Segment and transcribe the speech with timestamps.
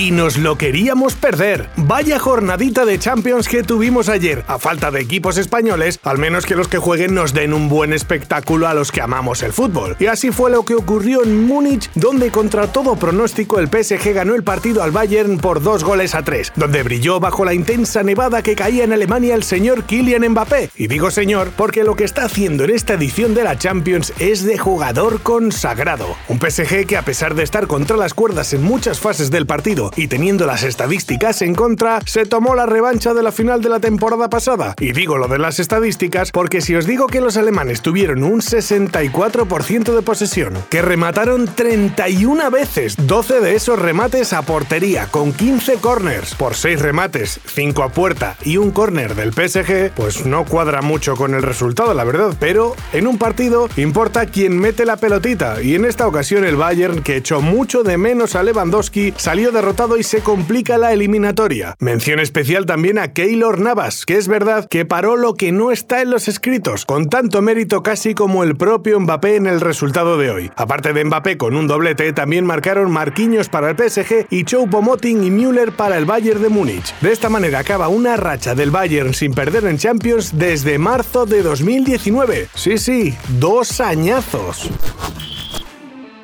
[0.00, 1.68] Y nos lo queríamos perder.
[1.76, 4.42] Vaya jornadita de Champions que tuvimos ayer.
[4.48, 7.92] A falta de equipos españoles, al menos que los que jueguen nos den un buen
[7.92, 9.96] espectáculo a los que amamos el fútbol.
[9.98, 14.34] Y así fue lo que ocurrió en Múnich, donde contra todo pronóstico el PSG ganó
[14.34, 18.42] el partido al Bayern por dos goles a tres, donde brilló bajo la intensa nevada
[18.42, 20.70] que caía en Alemania el señor Kylian Mbappé.
[20.76, 24.44] Y digo señor porque lo que está haciendo en esta edición de la Champions es
[24.44, 26.16] de jugador consagrado.
[26.28, 29.89] Un PSG que a pesar de estar contra las cuerdas en muchas fases del partido
[29.96, 33.80] y teniendo las estadísticas en contra, se tomó la revancha de la final de la
[33.80, 34.74] temporada pasada.
[34.80, 38.40] Y digo lo de las estadísticas porque si os digo que los alemanes tuvieron un
[38.40, 45.76] 64% de posesión, que remataron 31 veces, 12 de esos remates a portería, con 15
[45.76, 50.82] corners, por 6 remates, 5 a puerta y un corner del PSG, pues no cuadra
[50.82, 52.34] mucho con el resultado, la verdad.
[52.38, 57.02] Pero en un partido importa quién mete la pelotita, y en esta ocasión el Bayern,
[57.02, 61.74] que echó mucho de menos a Lewandowski, salió derrotado y se complica la eliminatoria.
[61.78, 66.02] Mención especial también a Keylor Navas, que es verdad que paró lo que no está
[66.02, 70.30] en los escritos, con tanto mérito casi como el propio Mbappé en el resultado de
[70.30, 70.50] hoy.
[70.54, 75.30] Aparte de Mbappé con un doblete, también marcaron Marquinhos para el PSG y Choupo-Moting y
[75.30, 76.94] Müller para el Bayern de Múnich.
[77.00, 81.42] De esta manera acaba una racha del Bayern sin perder en Champions desde marzo de
[81.42, 82.48] 2019.
[82.54, 84.70] Sí, sí, dos añazos.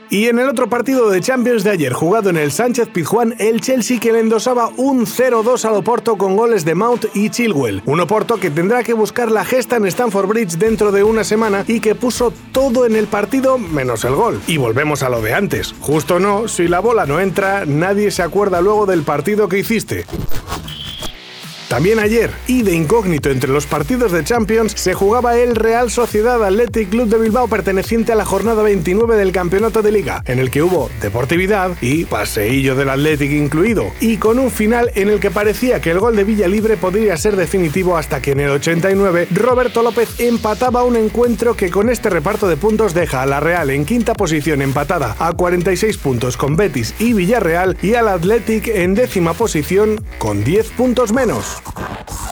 [0.08, 3.60] Y en el otro partido de Champions de ayer, jugado en el Sánchez Pizjuán, el
[3.60, 7.82] Chelsea que le endosaba un 0-2 al Oporto con goles de Mount y Chilwell.
[7.86, 11.64] Un Oporto que tendrá que buscar la gesta en Stamford Bridge dentro de una semana
[11.66, 14.40] y que puso todo en el partido menos el gol.
[14.46, 15.74] Y volvemos a lo de antes.
[15.80, 20.04] Justo no, si la bola no entra, nadie se acuerda luego del partido que hiciste.
[21.76, 26.42] También ayer, y de incógnito entre los partidos de Champions, se jugaba el Real Sociedad
[26.42, 30.50] Athletic Club de Bilbao perteneciente a la jornada 29 del Campeonato de Liga, en el
[30.50, 35.30] que hubo deportividad y paseillo del Athletic incluido, y con un final en el que
[35.30, 39.28] parecía que el gol de Villa Libre podría ser definitivo hasta que en el 89
[39.32, 43.68] Roberto López empataba un encuentro que con este reparto de puntos deja a la Real
[43.68, 48.94] en quinta posición empatada a 46 puntos con Betis y Villarreal y al Athletic en
[48.94, 51.65] décima posición con 10 puntos menos.
[51.74, 52.25] Thanks.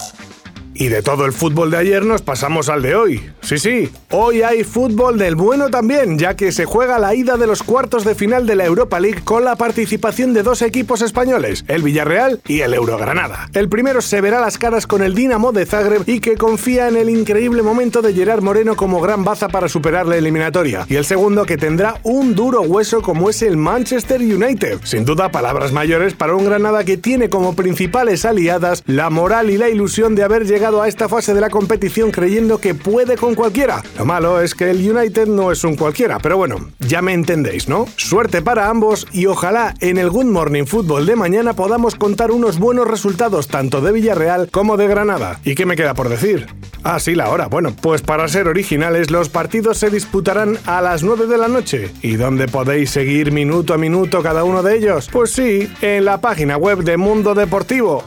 [0.84, 3.30] Y de todo el fútbol de ayer nos pasamos al de hoy.
[3.40, 7.46] Sí, sí, hoy hay fútbol del bueno también, ya que se juega la ida de
[7.46, 11.64] los cuartos de final de la Europa League con la participación de dos equipos españoles,
[11.68, 13.48] el Villarreal y el Eurogranada.
[13.54, 16.98] El primero se verá las caras con el Dinamo de Zagreb y que confía en
[16.98, 20.84] el increíble momento de Gerard Moreno como gran baza para superar la eliminatoria.
[20.90, 24.80] Y el segundo que tendrá un duro hueso como es el Manchester United.
[24.84, 29.56] Sin duda, palabras mayores para un Granada que tiene como principales aliadas la moral y
[29.56, 30.44] la ilusión de haber
[30.82, 33.82] a esta fase de la competición creyendo que puede con cualquiera.
[33.98, 37.68] Lo malo es que el United no es un cualquiera, pero bueno, ya me entendéis,
[37.68, 37.86] ¿no?
[37.96, 42.58] Suerte para ambos y ojalá en el Good Morning Football de mañana podamos contar unos
[42.58, 45.40] buenos resultados tanto de Villarreal como de Granada.
[45.44, 46.46] ¿Y qué me queda por decir?
[46.82, 47.46] Ah, sí, la hora.
[47.46, 51.90] Bueno, pues para ser originales, los partidos se disputarán a las 9 de la noche.
[52.02, 55.08] ¿Y dónde podéis seguir minuto a minuto cada uno de ellos?
[55.10, 58.04] Pues sí, en la página web de Mundo Deportivo.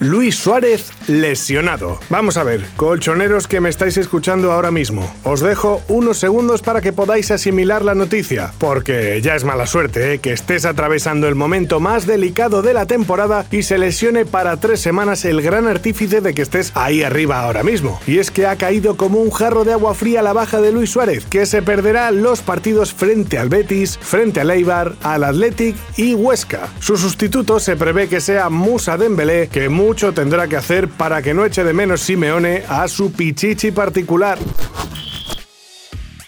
[0.00, 1.98] Luis Suárez lesionado.
[2.10, 6.80] Vamos a ver, colchoneros que me estáis escuchando ahora mismo, os dejo unos segundos para
[6.80, 10.18] que podáis asimilar la noticia, porque ya es mala suerte ¿eh?
[10.18, 14.80] que estés atravesando el momento más delicado de la temporada y se lesione para tres
[14.80, 18.00] semanas el gran artífice de que estés ahí arriba ahora mismo.
[18.06, 20.90] Y es que ha caído como un jarro de agua fría la baja de Luis
[20.90, 26.14] Suárez, que se perderá los partidos frente al Betis, frente al Eibar, al Athletic y
[26.14, 26.68] Huesca.
[26.80, 31.32] Su sustituto se prevé que sea Musa Dembélé, que mucho tendrá que hacer para que
[31.32, 34.38] no eche de menos Simeone a su pichichi particular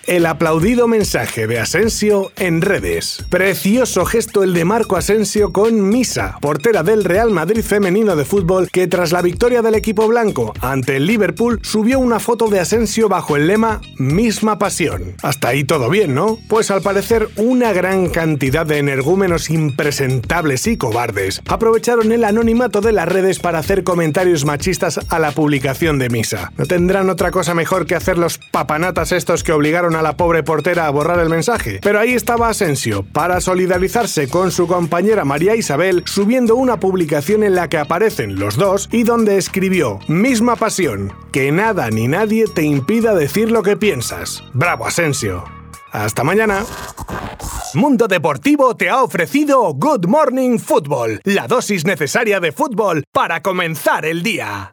[0.06, 3.24] el aplaudido mensaje de Asensio en redes.
[3.28, 8.68] Precioso gesto el de Marco Asensio con Misa, portera del Real Madrid femenino de fútbol,
[8.70, 13.08] que tras la victoria del equipo blanco ante el Liverpool subió una foto de Asensio
[13.08, 15.14] bajo el lema Misma pasión.
[15.22, 16.38] Hasta ahí todo bien, ¿no?
[16.48, 22.92] Pues al parecer una gran cantidad de energúmenos impresentables y cobardes aprovecharon el anonimato de
[22.92, 26.52] las redes para hacer comentarios machistas a la publicación de Misa.
[26.56, 30.16] ¿No tendrán otra cosa mejor que hacer los papanatas estos que obligaron a a la
[30.16, 31.78] pobre portera a borrar el mensaje.
[31.82, 37.54] Pero ahí estaba Asensio, para solidarizarse con su compañera María Isabel, subiendo una publicación en
[37.54, 42.62] la que aparecen los dos y donde escribió, misma pasión, que nada ni nadie te
[42.62, 44.42] impida decir lo que piensas.
[44.54, 45.44] Bravo Asensio.
[45.92, 46.64] Hasta mañana.
[47.74, 54.04] Mundo Deportivo te ha ofrecido Good Morning Football, la dosis necesaria de fútbol para comenzar
[54.04, 54.68] el día.